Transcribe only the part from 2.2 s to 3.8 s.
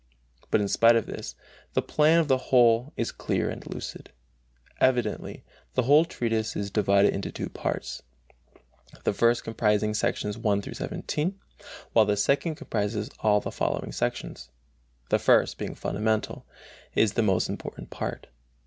the whole is clear and